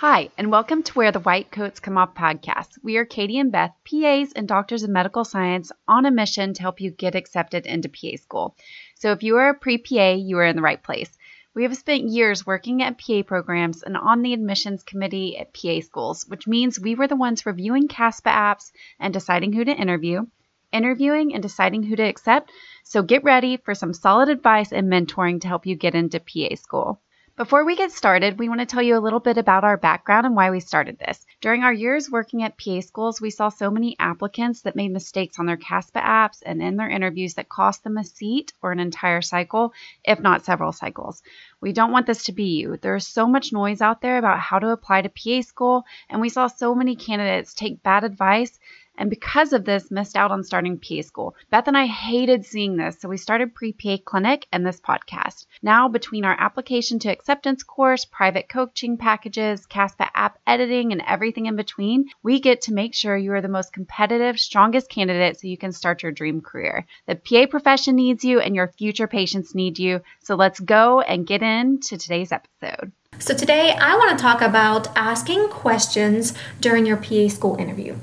Hi, 0.00 0.30
and 0.38 0.50
welcome 0.50 0.82
to 0.84 0.94
Where 0.94 1.12
the 1.12 1.20
White 1.20 1.50
Coats 1.50 1.78
Come 1.78 1.98
Off 1.98 2.14
podcast. 2.14 2.78
We 2.82 2.96
are 2.96 3.04
Katie 3.04 3.38
and 3.38 3.52
Beth, 3.52 3.74
PAs 3.84 4.32
and 4.32 4.48
doctors 4.48 4.82
of 4.82 4.88
medical 4.88 5.26
science, 5.26 5.70
on 5.86 6.06
a 6.06 6.10
mission 6.10 6.54
to 6.54 6.62
help 6.62 6.80
you 6.80 6.90
get 6.90 7.14
accepted 7.14 7.66
into 7.66 7.90
PA 7.90 8.16
school. 8.16 8.56
So 8.94 9.12
if 9.12 9.22
you 9.22 9.36
are 9.36 9.50
a 9.50 9.54
pre 9.54 9.76
PA, 9.76 10.12
you 10.12 10.38
are 10.38 10.46
in 10.46 10.56
the 10.56 10.62
right 10.62 10.82
place. 10.82 11.10
We 11.54 11.64
have 11.64 11.76
spent 11.76 12.08
years 12.08 12.46
working 12.46 12.82
at 12.82 12.96
PA 12.96 13.24
programs 13.26 13.82
and 13.82 13.94
on 13.94 14.22
the 14.22 14.32
admissions 14.32 14.84
committee 14.84 15.36
at 15.36 15.52
PA 15.52 15.80
schools, 15.80 16.24
which 16.26 16.46
means 16.46 16.80
we 16.80 16.94
were 16.94 17.06
the 17.06 17.14
ones 17.14 17.44
reviewing 17.44 17.86
CASPA 17.86 18.30
apps 18.30 18.72
and 18.98 19.12
deciding 19.12 19.52
who 19.52 19.66
to 19.66 19.70
interview, 19.70 20.24
interviewing 20.72 21.34
and 21.34 21.42
deciding 21.42 21.82
who 21.82 21.94
to 21.96 22.08
accept. 22.08 22.50
So 22.84 23.02
get 23.02 23.22
ready 23.22 23.58
for 23.58 23.74
some 23.74 23.92
solid 23.92 24.30
advice 24.30 24.72
and 24.72 24.90
mentoring 24.90 25.42
to 25.42 25.48
help 25.48 25.66
you 25.66 25.76
get 25.76 25.94
into 25.94 26.20
PA 26.20 26.54
school. 26.54 27.02
Before 27.40 27.64
we 27.64 27.74
get 27.74 27.90
started, 27.90 28.38
we 28.38 28.50
want 28.50 28.60
to 28.60 28.66
tell 28.66 28.82
you 28.82 28.98
a 28.98 29.00
little 29.00 29.18
bit 29.18 29.38
about 29.38 29.64
our 29.64 29.78
background 29.78 30.26
and 30.26 30.36
why 30.36 30.50
we 30.50 30.60
started 30.60 30.98
this. 30.98 31.24
During 31.40 31.62
our 31.62 31.72
years 31.72 32.10
working 32.10 32.42
at 32.42 32.58
PA 32.58 32.80
schools, 32.80 33.18
we 33.18 33.30
saw 33.30 33.48
so 33.48 33.70
many 33.70 33.96
applicants 33.98 34.60
that 34.60 34.76
made 34.76 34.92
mistakes 34.92 35.38
on 35.38 35.46
their 35.46 35.56
CASPA 35.56 36.02
apps 36.02 36.42
and 36.44 36.60
in 36.60 36.76
their 36.76 36.90
interviews 36.90 37.32
that 37.36 37.48
cost 37.48 37.82
them 37.82 37.96
a 37.96 38.04
seat 38.04 38.52
or 38.60 38.72
an 38.72 38.78
entire 38.78 39.22
cycle, 39.22 39.72
if 40.04 40.20
not 40.20 40.44
several 40.44 40.72
cycles. 40.72 41.22
We 41.60 41.72
don't 41.72 41.92
want 41.92 42.06
this 42.06 42.24
to 42.24 42.32
be 42.32 42.58
you. 42.60 42.78
There's 42.80 43.06
so 43.06 43.26
much 43.26 43.52
noise 43.52 43.80
out 43.80 44.00
there 44.00 44.18
about 44.18 44.40
how 44.40 44.58
to 44.58 44.70
apply 44.70 45.02
to 45.02 45.08
PA 45.08 45.42
school, 45.42 45.84
and 46.08 46.20
we 46.20 46.28
saw 46.28 46.46
so 46.46 46.74
many 46.74 46.96
candidates 46.96 47.54
take 47.54 47.82
bad 47.82 48.04
advice 48.04 48.58
and 49.00 49.08
because 49.08 49.54
of 49.54 49.64
this, 49.64 49.90
missed 49.90 50.14
out 50.14 50.30
on 50.30 50.44
starting 50.44 50.78
PA 50.78 51.00
school. 51.00 51.34
Beth 51.48 51.66
and 51.68 51.76
I 51.76 51.86
hated 51.86 52.44
seeing 52.44 52.76
this, 52.76 53.00
so 53.00 53.08
we 53.08 53.16
started 53.16 53.54
Pre 53.54 53.72
PA 53.72 53.96
Clinic 54.04 54.46
and 54.52 54.66
this 54.66 54.78
podcast. 54.78 55.46
Now, 55.62 55.88
between 55.88 56.26
our 56.26 56.36
application 56.38 56.98
to 56.98 57.08
acceptance 57.08 57.62
course, 57.62 58.04
private 58.04 58.50
coaching 58.50 58.98
packages, 58.98 59.64
CASPA 59.64 60.10
app 60.14 60.38
editing, 60.46 60.92
and 60.92 61.02
everything 61.06 61.46
in 61.46 61.56
between, 61.56 62.10
we 62.22 62.40
get 62.40 62.60
to 62.62 62.74
make 62.74 62.94
sure 62.94 63.16
you 63.16 63.32
are 63.32 63.40
the 63.40 63.48
most 63.48 63.72
competitive, 63.72 64.38
strongest 64.38 64.90
candidate 64.90 65.40
so 65.40 65.48
you 65.48 65.56
can 65.56 65.72
start 65.72 66.02
your 66.02 66.12
dream 66.12 66.42
career. 66.42 66.84
The 67.06 67.16
PA 67.16 67.46
profession 67.46 67.96
needs 67.96 68.22
you, 68.22 68.40
and 68.40 68.54
your 68.54 68.68
future 68.68 69.06
patients 69.06 69.54
need 69.54 69.78
you. 69.78 70.02
So 70.18 70.34
let's 70.34 70.60
go 70.60 71.00
and 71.00 71.26
get 71.26 71.42
into 71.50 71.98
today's 71.98 72.32
episode. 72.32 72.92
So 73.18 73.34
today 73.34 73.72
I 73.72 73.96
want 73.96 74.16
to 74.16 74.22
talk 74.22 74.40
about 74.40 74.88
asking 74.96 75.48
questions 75.48 76.32
during 76.60 76.86
your 76.86 76.96
PA 76.96 77.28
school 77.28 77.56
interview. 77.56 77.96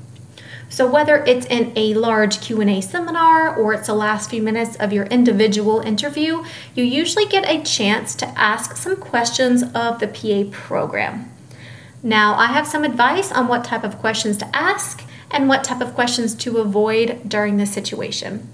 So 0.68 0.88
whether 0.88 1.24
it's 1.24 1.46
in 1.46 1.72
a 1.76 1.94
large 1.94 2.40
Q&A 2.40 2.80
seminar 2.82 3.56
or 3.56 3.72
it's 3.72 3.86
the 3.86 3.94
last 3.94 4.28
few 4.28 4.42
minutes 4.42 4.76
of 4.76 4.92
your 4.92 5.06
individual 5.06 5.80
interview, 5.80 6.44
you 6.74 6.84
usually 6.84 7.26
get 7.26 7.48
a 7.48 7.62
chance 7.62 8.14
to 8.16 8.26
ask 8.38 8.76
some 8.76 8.96
questions 8.96 9.62
of 9.74 9.98
the 9.98 10.08
PA 10.08 10.50
program. 10.52 11.32
Now, 12.02 12.34
I 12.34 12.46
have 12.46 12.66
some 12.66 12.84
advice 12.84 13.32
on 13.32 13.48
what 13.48 13.64
type 13.64 13.82
of 13.82 13.98
questions 13.98 14.36
to 14.38 14.56
ask 14.56 15.04
and 15.30 15.48
what 15.48 15.64
type 15.64 15.80
of 15.80 15.94
questions 15.94 16.34
to 16.36 16.58
avoid 16.58 17.28
during 17.28 17.56
this 17.56 17.72
situation. 17.72 18.48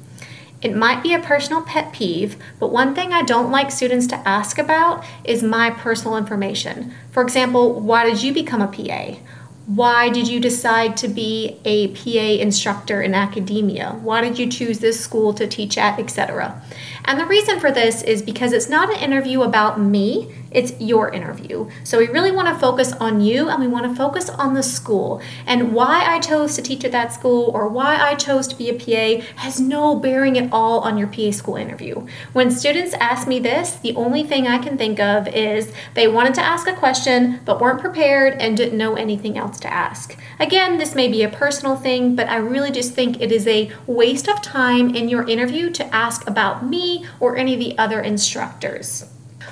It 0.65 0.75
might 0.75 1.03
be 1.03 1.13
a 1.13 1.19
personal 1.19 1.61
pet 1.61 1.93
peeve, 1.93 2.37
but 2.59 2.73
one 2.73 2.95
thing 2.95 3.13
I 3.13 3.21
don't 3.21 3.51
like 3.51 3.71
students 3.71 4.07
to 4.09 4.29
ask 4.29 4.59
about 4.59 5.05
is 5.23 5.43
my 5.43 5.69
personal 5.69 6.17
information. 6.17 6.95
For 7.11 7.23
example, 7.23 7.81
why 7.81 8.09
did 8.09 8.23
you 8.23 8.33
become 8.33 8.63
a 8.63 8.69
PA? 8.69 9.21
why 9.67 10.11
did 10.11 10.29
you 10.29 10.41
decide 10.41 10.97
to 10.99 11.09
be 11.09 11.59
a 11.65 11.89
PA 11.89 12.43
instructor 12.43 13.01
in 13.01 13.15
academia? 13.15 13.99
Why 14.03 14.21
did 14.21 14.39
you 14.39 14.47
choose 14.47 14.81
this 14.81 15.01
school 15.01 15.33
to 15.35 15.47
teach 15.47 15.79
at, 15.79 15.99
etc.? 15.99 16.63
And 17.07 17.19
the 17.19 17.25
reason 17.25 17.61
for 17.61 17.73
this 17.73 18.03
is 18.03 18.21
because 18.21 18.53
it's 18.53 18.69
not 18.69 18.91
an 18.91 19.01
interview 19.01 19.41
about 19.41 19.81
me, 19.81 20.35
it's 20.55 20.81
your 20.81 21.13
interview. 21.13 21.69
So 21.83 21.99
we 21.99 22.09
really 22.09 22.31
want 22.31 22.49
to 22.49 22.55
focus 22.55 22.93
on 22.93 23.21
you 23.21 23.49
and 23.49 23.61
we 23.61 23.69
want 23.69 23.87
to 23.91 23.95
focus 23.95 24.31
on 24.31 24.55
the 24.55 24.63
school. 24.63 25.21
And 25.47 25.75
why 25.75 26.05
I 26.05 26.21
chose 26.21 26.55
to 26.57 26.63
teach 26.63 26.85
at 26.85 26.93
that 26.93 27.13
school 27.13 27.51
or 27.53 27.69
why 27.69 27.97
I 27.97 28.15
chose 28.15 28.47
to 28.49 28.57
be 28.57 28.71
a 28.71 28.75
PA 28.75 29.25
has 29.37 29.61
no 29.61 29.97
bearing 29.97 30.39
at 30.39 30.53
all 30.53 30.81
on 30.81 30.97
your 30.97 31.09
PA 31.09 31.33
school 31.33 31.57
interview. 31.57 32.07
When 32.33 32.51
students 32.51 32.95
ask 32.95 33.27
me 33.27 33.39
this, 33.41 33.77
the 33.77 33.95
only 33.97 34.23
thing 34.23 34.47
I 34.47 34.59
can 34.59 34.79
think 34.79 35.01
of 35.01 35.29
is 35.29 35.73
they 35.95 36.09
wanted 36.09 36.35
to 36.35 36.43
ask 36.43 36.67
a 36.67 36.75
question 36.75 37.41
but 37.45 37.61
weren't 37.61 37.81
prepared 37.81 38.35
and 38.41 38.57
didn't 38.57 38.79
know 38.79 38.95
anything 38.95 39.37
else 39.37 39.59
to 39.61 39.73
ask. 39.73 40.17
Again, 40.39 40.79
this 40.79 40.95
may 40.95 41.09
be 41.09 41.23
a 41.23 41.29
personal 41.29 41.77
thing, 41.77 42.15
but 42.15 42.29
I 42.29 42.37
really 42.37 42.71
just 42.71 42.95
think 42.95 43.21
it 43.21 43.33
is 43.33 43.47
a 43.47 43.73
waste 43.87 44.29
of 44.29 44.41
time 44.41 44.95
in 44.95 45.09
your 45.09 45.29
interview 45.29 45.71
to 45.71 45.95
ask 45.95 46.27
about 46.29 46.65
me 46.65 47.05
or 47.19 47.37
any 47.37 47.55
of 47.55 47.61
the 47.61 47.77
other 47.77 48.01
instructors. 48.01 49.07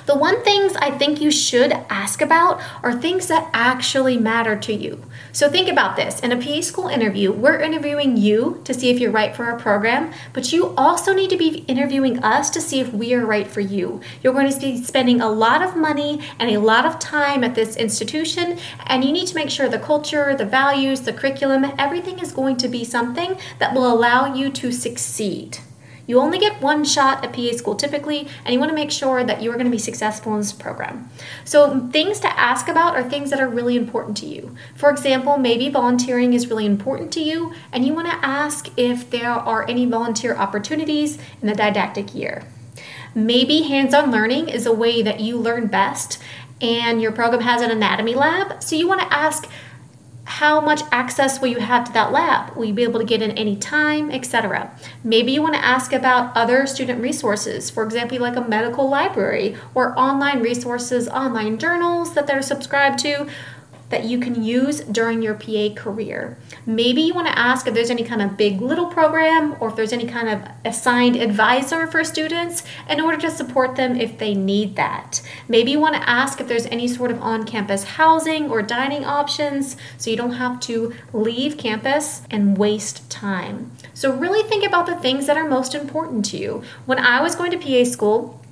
The 0.05 0.17
one 0.17 0.43
things 0.43 0.75
I 0.75 0.91
think 0.91 1.21
you 1.21 1.31
should 1.31 1.71
ask 1.89 2.21
about 2.21 2.61
are 2.83 2.93
things 2.93 3.27
that 3.27 3.49
actually 3.53 4.17
matter 4.17 4.57
to 4.57 4.73
you. 4.73 5.01
So 5.31 5.49
think 5.49 5.69
about 5.69 5.95
this. 5.95 6.19
In 6.19 6.33
a 6.33 6.37
PA 6.37 6.61
school 6.61 6.89
interview, 6.89 7.31
we're 7.31 7.59
interviewing 7.59 8.17
you 8.17 8.61
to 8.65 8.73
see 8.73 8.89
if 8.89 8.99
you're 8.99 9.11
right 9.11 9.33
for 9.33 9.45
our 9.45 9.57
program, 9.57 10.11
but 10.33 10.51
you 10.51 10.75
also 10.75 11.13
need 11.13 11.29
to 11.29 11.37
be 11.37 11.63
interviewing 11.67 12.21
us 12.21 12.49
to 12.49 12.59
see 12.59 12.81
if 12.81 12.93
we 12.93 13.13
are 13.13 13.25
right 13.25 13.47
for 13.47 13.61
you. 13.61 14.01
You're 14.21 14.33
going 14.33 14.51
to 14.51 14.59
be 14.59 14.83
spending 14.83 15.21
a 15.21 15.31
lot 15.31 15.61
of 15.61 15.77
money 15.77 16.21
and 16.37 16.49
a 16.49 16.59
lot 16.59 16.85
of 16.85 16.99
time 16.99 17.43
at 17.43 17.55
this 17.55 17.77
institution, 17.77 18.59
and 18.87 19.05
you 19.05 19.11
need 19.13 19.27
to 19.27 19.35
make 19.35 19.49
sure 19.49 19.69
the 19.69 19.79
culture, 19.79 20.35
the 20.35 20.45
values, 20.45 21.01
the 21.01 21.13
curriculum, 21.13 21.71
everything 21.77 22.19
is 22.19 22.33
going 22.33 22.57
to 22.57 22.67
be 22.67 22.83
something 22.83 23.37
that 23.59 23.73
will 23.73 23.91
allow 23.91 24.33
you 24.33 24.49
to 24.51 24.71
succeed. 24.71 25.59
You 26.05 26.19
only 26.19 26.37
get 26.37 26.61
one 26.61 26.83
shot 26.83 27.23
at 27.23 27.33
PA 27.33 27.51
school 27.53 27.75
typically, 27.75 28.27
and 28.43 28.53
you 28.53 28.59
want 28.59 28.69
to 28.69 28.75
make 28.75 28.91
sure 28.91 29.23
that 29.23 29.41
you're 29.41 29.53
going 29.53 29.65
to 29.65 29.71
be 29.71 29.77
successful 29.77 30.33
in 30.33 30.39
this 30.39 30.51
program. 30.51 31.09
So, 31.45 31.87
things 31.91 32.19
to 32.21 32.39
ask 32.39 32.67
about 32.67 32.95
are 32.95 33.09
things 33.09 33.29
that 33.29 33.39
are 33.39 33.47
really 33.47 33.75
important 33.75 34.17
to 34.17 34.25
you. 34.25 34.55
For 34.75 34.89
example, 34.89 35.37
maybe 35.37 35.69
volunteering 35.69 36.33
is 36.33 36.49
really 36.49 36.65
important 36.65 37.11
to 37.13 37.21
you, 37.21 37.53
and 37.71 37.85
you 37.85 37.93
want 37.93 38.07
to 38.07 38.25
ask 38.25 38.69
if 38.77 39.09
there 39.09 39.31
are 39.31 39.67
any 39.69 39.85
volunteer 39.85 40.35
opportunities 40.35 41.17
in 41.41 41.47
the 41.47 41.55
didactic 41.55 42.13
year. 42.13 42.43
Maybe 43.15 43.61
hands 43.61 43.93
on 43.93 44.11
learning 44.11 44.49
is 44.49 44.65
a 44.65 44.73
way 44.73 45.01
that 45.03 45.19
you 45.19 45.37
learn 45.37 45.67
best, 45.67 46.21
and 46.59 47.01
your 47.01 47.11
program 47.11 47.41
has 47.41 47.61
an 47.61 47.71
anatomy 47.71 48.15
lab, 48.15 48.61
so 48.61 48.75
you 48.75 48.87
want 48.87 49.01
to 49.01 49.13
ask 49.13 49.49
how 50.25 50.61
much 50.61 50.81
access 50.91 51.41
will 51.41 51.49
you 51.49 51.59
have 51.59 51.85
to 51.85 51.93
that 51.93 52.11
lab? 52.11 52.55
Will 52.55 52.65
you 52.65 52.73
be 52.73 52.83
able 52.83 52.99
to 52.99 53.05
get 53.05 53.21
in 53.21 53.31
any 53.31 53.55
time, 53.57 54.09
etc.? 54.09 54.71
Maybe 55.03 55.33
you 55.33 55.41
want 55.41 55.55
to 55.55 55.63
ask 55.63 55.91
about 55.91 56.35
other 56.35 56.65
student 56.65 57.01
resources, 57.01 57.69
for 57.69 57.83
example, 57.83 58.19
like 58.19 58.37
a 58.37 58.41
medical 58.41 58.89
library 58.89 59.55
or 59.73 59.97
online 59.99 60.41
resources, 60.41 61.09
online 61.09 61.57
journals 61.57 62.13
that 62.13 62.27
they're 62.27 62.41
subscribed 62.41 62.99
to 62.99 63.27
that 63.93 64.05
you 64.05 64.17
can 64.17 64.43
use 64.43 64.79
during 64.79 65.21
your 65.21 65.35
PA 65.35 65.69
career. 65.75 66.35
Maybe 66.65 67.03
you 67.03 67.13
want 67.13 67.27
to 67.27 67.37
ask 67.37 67.67
if 67.67 67.75
there's 67.75 67.91
any 67.91 68.03
kind 68.03 68.23
of 68.23 68.35
big 68.35 68.59
little 68.59 68.87
program 68.87 69.55
or 69.59 69.67
if 69.69 69.75
there's 69.75 69.93
any 69.93 70.07
kind 70.07 70.29
of 70.29 70.41
assigned 70.65 71.15
advisor 71.15 71.85
for 71.85 72.03
students 72.03 72.63
in 72.89 72.99
order 72.99 73.19
to 73.19 73.29
support 73.29 73.75
them 73.75 73.95
if 73.95 74.17
they 74.17 74.33
need 74.33 74.75
that. 74.77 75.21
Maybe 75.47 75.69
you 75.69 75.79
want 75.79 75.93
to 75.93 76.09
ask 76.09 76.41
if 76.41 76.47
there's 76.47 76.65
any 76.65 76.87
sort 76.87 77.11
of 77.11 77.21
on 77.21 77.45
campus 77.45 77.83
housing 77.83 78.49
or 78.49 78.63
dining 78.63 79.05
options 79.05 79.77
so 79.99 80.09
you 80.09 80.17
don't 80.17 80.33
have 80.33 80.59
to 80.61 80.95
leave 81.13 81.59
campus 81.59 82.23
and 82.31 82.57
waste 82.57 83.07
time. 83.11 83.71
So, 83.93 84.11
really 84.11 84.41
think 84.49 84.65
about 84.65 84.87
the 84.87 84.95
things 84.95 85.27
that 85.27 85.37
are 85.37 85.47
most 85.47 85.75
important 85.75 86.25
to 86.31 86.37
you. 86.37 86.63
When 86.87 86.97
I 86.97 87.21
was 87.21 87.35
going 87.35 87.51
to 87.51 87.57
PA 87.59 87.87
school, 87.87 88.42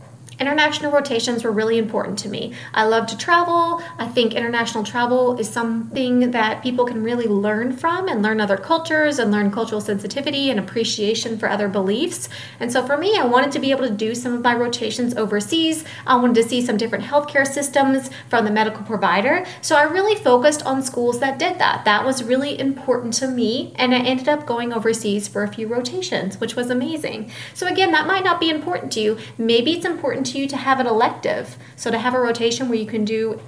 international 0.41 0.91
rotations 0.91 1.43
were 1.43 1.51
really 1.51 1.77
important 1.77 2.17
to 2.19 2.27
me. 2.27 2.53
I 2.73 2.83
love 2.85 3.05
to 3.07 3.17
travel. 3.17 3.81
I 3.99 4.07
think 4.07 4.33
international 4.33 4.83
travel 4.83 5.37
is 5.37 5.47
something 5.47 6.31
that 6.31 6.63
people 6.63 6.85
can 6.85 7.03
really 7.03 7.27
learn 7.27 7.71
from 7.77 8.07
and 8.07 8.23
learn 8.23 8.41
other 8.41 8.57
cultures 8.57 9.19
and 9.19 9.31
learn 9.31 9.51
cultural 9.51 9.79
sensitivity 9.79 10.49
and 10.49 10.59
appreciation 10.59 11.37
for 11.37 11.47
other 11.47 11.67
beliefs. 11.67 12.27
And 12.59 12.71
so 12.71 12.83
for 12.83 12.97
me, 12.97 13.15
I 13.17 13.25
wanted 13.25 13.51
to 13.51 13.59
be 13.59 13.69
able 13.69 13.87
to 13.87 13.93
do 13.93 14.15
some 14.15 14.33
of 14.33 14.41
my 14.41 14.55
rotations 14.55 15.15
overseas. 15.15 15.85
I 16.07 16.15
wanted 16.15 16.41
to 16.41 16.49
see 16.49 16.65
some 16.65 16.75
different 16.75 17.03
healthcare 17.03 17.45
systems 17.45 18.09
from 18.27 18.43
the 18.43 18.51
medical 18.51 18.83
provider. 18.83 19.45
So 19.61 19.75
I 19.75 19.83
really 19.83 20.15
focused 20.15 20.65
on 20.65 20.81
schools 20.81 21.19
that 21.19 21.37
did 21.37 21.59
that. 21.59 21.85
That 21.85 22.03
was 22.03 22.23
really 22.23 22.59
important 22.59 23.13
to 23.15 23.27
me. 23.27 23.73
And 23.75 23.93
I 23.93 23.99
ended 23.99 24.27
up 24.27 24.47
going 24.47 24.73
overseas 24.73 25.27
for 25.27 25.43
a 25.43 25.53
few 25.53 25.67
rotations, 25.67 26.39
which 26.39 26.55
was 26.55 26.71
amazing. 26.71 27.31
So 27.53 27.67
again, 27.67 27.91
that 27.91 28.07
might 28.07 28.23
not 28.23 28.39
be 28.39 28.49
important 28.49 28.91
to 28.93 29.01
you. 29.01 29.17
Maybe 29.37 29.73
it's 29.73 29.85
important 29.85 30.25
to 30.27 30.30
to 30.31 30.39
you 30.39 30.47
to 30.47 30.57
have 30.57 30.79
an 30.79 30.87
elective. 30.87 31.57
So 31.75 31.91
to 31.91 31.97
have 31.97 32.13
a 32.13 32.19
rotation 32.19 32.69
where 32.69 32.77
you 32.77 32.85
can 32.85 33.05
do 33.05 33.39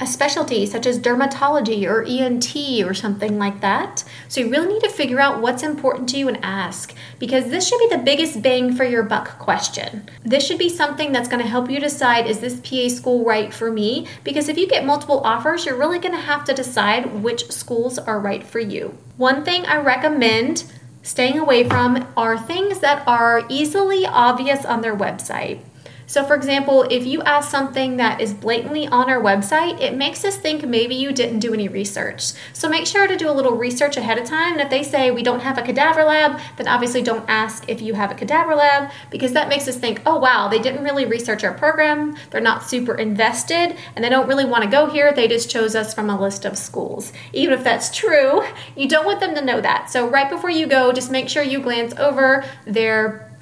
a 0.00 0.06
specialty 0.06 0.66
such 0.66 0.86
as 0.86 0.98
dermatology 0.98 1.88
or 1.88 2.02
ENT 2.02 2.84
or 2.84 2.94
something 2.94 3.38
like 3.38 3.60
that. 3.60 4.02
So 4.28 4.40
you 4.40 4.50
really 4.50 4.74
need 4.74 4.82
to 4.82 4.88
figure 4.88 5.20
out 5.20 5.40
what's 5.40 5.62
important 5.62 6.08
to 6.10 6.18
you 6.18 6.26
and 6.26 6.38
ask 6.42 6.94
because 7.20 7.46
this 7.46 7.68
should 7.68 7.78
be 7.78 7.88
the 7.88 8.02
biggest 8.02 8.42
bang 8.42 8.74
for 8.74 8.84
your 8.84 9.04
buck 9.04 9.38
question. 9.38 10.08
This 10.24 10.44
should 10.44 10.58
be 10.58 10.68
something 10.68 11.12
that's 11.12 11.28
going 11.28 11.42
to 11.42 11.48
help 11.48 11.70
you 11.70 11.78
decide 11.78 12.26
is 12.26 12.40
this 12.40 12.60
PA 12.60 12.88
school 12.88 13.24
right 13.24 13.54
for 13.54 13.70
me? 13.70 14.08
Because 14.24 14.48
if 14.48 14.58
you 14.58 14.66
get 14.66 14.84
multiple 14.84 15.20
offers, 15.20 15.64
you're 15.64 15.78
really 15.78 16.00
going 16.00 16.14
to 16.14 16.20
have 16.20 16.44
to 16.46 16.54
decide 16.54 17.22
which 17.22 17.50
schools 17.52 17.98
are 17.98 18.18
right 18.18 18.44
for 18.44 18.58
you. 18.58 18.98
One 19.16 19.44
thing 19.44 19.64
I 19.64 19.76
recommend 19.76 20.64
staying 21.02 21.38
away 21.38 21.68
from 21.68 22.06
are 22.16 22.36
things 22.36 22.80
that 22.80 23.06
are 23.06 23.44
easily 23.48 24.06
obvious 24.06 24.64
on 24.64 24.80
their 24.80 24.96
website. 24.96 25.60
So, 26.06 26.24
for 26.24 26.34
example, 26.34 26.82
if 26.90 27.06
you 27.06 27.22
ask 27.22 27.50
something 27.50 27.96
that 27.96 28.20
is 28.20 28.34
blatantly 28.34 28.86
on 28.86 29.08
our 29.08 29.20
website, 29.20 29.80
it 29.80 29.94
makes 29.94 30.24
us 30.24 30.36
think 30.36 30.66
maybe 30.66 30.94
you 30.94 31.12
didn't 31.12 31.38
do 31.38 31.54
any 31.54 31.68
research. 31.68 32.32
So, 32.52 32.68
make 32.68 32.86
sure 32.86 33.06
to 33.06 33.16
do 33.16 33.30
a 33.30 33.32
little 33.32 33.56
research 33.56 33.96
ahead 33.96 34.18
of 34.18 34.26
time. 34.26 34.52
And 34.52 34.60
if 34.60 34.70
they 34.70 34.82
say 34.82 35.10
we 35.10 35.22
don't 35.22 35.40
have 35.40 35.58
a 35.58 35.62
cadaver 35.62 36.04
lab, 36.04 36.40
then 36.56 36.68
obviously 36.68 37.02
don't 37.02 37.24
ask 37.28 37.68
if 37.68 37.80
you 37.80 37.94
have 37.94 38.10
a 38.10 38.14
cadaver 38.14 38.54
lab 38.54 38.90
because 39.10 39.32
that 39.32 39.48
makes 39.48 39.66
us 39.66 39.76
think, 39.76 40.02
oh, 40.06 40.18
wow, 40.18 40.48
they 40.48 40.58
didn't 40.58 40.84
really 40.84 41.06
research 41.06 41.44
our 41.44 41.54
program. 41.54 42.16
They're 42.30 42.40
not 42.40 42.62
super 42.62 42.94
invested 42.94 43.76
and 43.96 44.04
they 44.04 44.08
don't 44.08 44.28
really 44.28 44.44
want 44.44 44.64
to 44.64 44.70
go 44.70 44.86
here. 44.86 45.12
They 45.12 45.28
just 45.28 45.50
chose 45.50 45.74
us 45.74 45.94
from 45.94 46.10
a 46.10 46.20
list 46.20 46.44
of 46.44 46.58
schools. 46.58 47.12
Even 47.32 47.58
if 47.58 47.64
that's 47.64 47.94
true, 47.94 48.42
you 48.76 48.88
don't 48.88 49.06
want 49.06 49.20
them 49.20 49.34
to 49.34 49.44
know 49.44 49.60
that. 49.60 49.90
So, 49.90 50.08
right 50.08 50.28
before 50.28 50.50
you 50.50 50.66
go, 50.66 50.92
just 50.92 51.10
make 51.10 51.28
sure 51.28 51.42
you 51.42 51.60
glance 51.60 51.94
over 51.96 52.44
their 52.66 53.33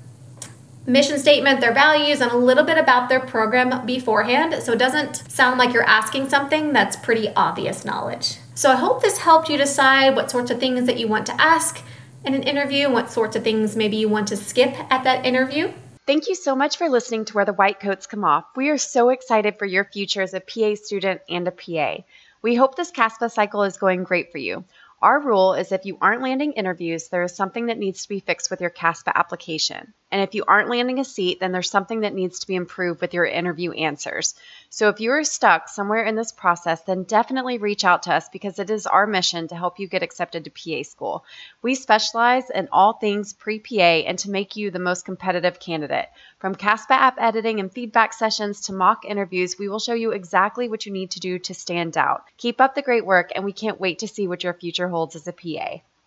mission 0.87 1.19
statement, 1.19 1.61
their 1.61 1.73
values, 1.73 2.21
and 2.21 2.31
a 2.31 2.37
little 2.37 2.65
bit 2.65 2.79
about 2.79 3.09
their 3.09 3.21
program 3.21 3.87
beforehand 3.87 4.63
so 4.63 4.73
it 4.73 4.79
doesn't 4.79 5.31
sound 5.31 5.59
like 5.59 5.73
you're 5.73 5.83
asking 5.83 6.29
something 6.29 6.73
that's 6.73 6.97
pretty 6.97 7.29
obvious 7.35 7.85
knowledge. 7.85 8.39
So 8.55 8.71
I 8.71 8.77
hope 8.77 9.03
this 9.03 9.19
helped 9.19 9.49
you 9.49 9.57
decide 9.57 10.17
what 10.17 10.31
sorts 10.31 10.51
of 10.51 10.59
things 10.61 10.87
that 10.87 10.99
you 10.99 11.09
want 11.09 11.27
to 11.27 11.41
ask 11.41 11.83
in 12.25 12.35
an 12.35 12.43
interview 12.43 12.87
and 12.87 12.95
what 12.95 13.11
sorts 13.11 13.37
of 13.37 13.45
things 13.45 13.77
maybe 13.77 13.97
you 13.97 14.09
want 14.09 14.29
to 14.29 14.37
skip 14.37 14.75
at 14.91 15.05
that 15.05 15.25
interview. 15.25 15.73
Thank 16.05 16.29
you 16.29 16.35
so 16.35 16.57
much 16.57 16.79
for 16.79 16.89
listening 16.89 17.25
to 17.27 17.35
Where 17.35 17.45
the 17.45 17.53
White 17.53 17.79
Coats 17.79 18.07
Come 18.07 18.25
Off. 18.25 18.45
We 18.57 18.71
are 18.71 18.79
so 18.79 19.11
excited 19.11 19.59
for 19.59 19.67
your 19.67 19.85
future 19.85 20.23
as 20.23 20.35
a 20.35 20.41
PA 20.41 20.75
student 20.75 21.21
and 21.29 21.47
a 21.47 21.53
PA. 21.53 22.03
We 22.43 22.57
hope 22.57 22.75
this 22.75 22.91
CASPA 22.91 23.31
cycle 23.31 23.63
is 23.63 23.77
going 23.77 24.03
great 24.03 24.33
for 24.33 24.39
you. 24.39 24.65
Our 25.01 25.21
rule 25.21 25.55
is 25.55 25.71
if 25.71 25.85
you 25.85 25.99
aren't 26.01 26.23
landing 26.23 26.53
interviews, 26.53 27.09
there 27.09 27.23
is 27.23 27.35
something 27.35 27.67
that 27.67 27.79
needs 27.79 28.03
to 28.03 28.09
be 28.09 28.21
fixed 28.21 28.51
with 28.51 28.61
your 28.61 28.71
CASPA 28.71 29.13
application. 29.15 29.95
And 30.13 30.21
if 30.21 30.35
you 30.35 30.45
aren't 30.47 30.69
landing 30.69 30.99
a 30.99 31.05
seat, 31.05 31.41
then 31.41 31.53
there's 31.53 31.71
something 31.71 32.01
that 32.01 32.13
needs 32.13 32.41
to 32.41 32.47
be 32.47 32.55
improved 32.55 33.01
with 33.01 33.15
your 33.15 33.25
interview 33.25 33.73
answers. 33.73 34.35
So 34.69 34.91
if 34.91 35.01
you 35.01 35.11
are 35.13 35.25
stuck 35.25 35.71
somewhere 35.71 36.05
in 36.05 36.17
this 36.17 36.33
process, 36.33 36.83
then 36.83 37.05
definitely 37.05 37.57
reach 37.57 37.83
out 37.83 38.03
to 38.03 38.13
us 38.13 38.29
because 38.29 38.59
it 38.59 38.69
is 38.69 38.87
our 38.87 39.07
mission 39.07 39.49
to 39.49 39.57
help 39.57 39.79
you 39.79 39.89
get 39.89 40.03
accepted 40.03 40.45
to 40.45 40.51
PA 40.51 40.83
school. 40.83 41.25
We 41.63 41.75
specialize 41.75 42.51
in 42.51 42.69
all 42.71 42.93
things 42.93 43.33
pre 43.33 43.59
PA 43.59 44.05
and 44.07 44.19
to 44.19 44.31
make 44.31 44.55
you 44.55 44.71
the 44.71 44.79
most 44.79 45.07
competitive 45.07 45.59
candidate. 45.59 46.11
From 46.39 46.57
CASPA 46.57 46.93
app 46.93 47.17
editing 47.19 47.59
and 47.59 47.73
feedback 47.73 48.13
sessions 48.13 48.61
to 48.67 48.75
mock 48.75 49.07
interviews, 49.07 49.59
we 49.59 49.71
will 49.71 49.79
show 49.79 49.95
you 49.95 50.11
exactly 50.11 50.69
what 50.69 50.85
you 50.85 50.93
need 50.93 51.13
to 51.13 51.21
do 51.21 51.39
to 51.39 51.55
stand 51.55 51.97
out. 51.97 52.25
Keep 52.37 52.61
up 52.61 52.75
the 52.75 52.83
great 52.83 53.07
work, 53.07 53.33
and 53.35 53.47
we 53.47 53.53
can't 53.55 53.81
wait 53.81 54.01
to 54.01 54.09
see 54.09 54.29
what 54.29 54.45
your 54.45 54.53
future 54.53 54.89
holds 54.89 55.17
as 55.17 55.27
a 55.27 55.33
PA. 55.33 55.81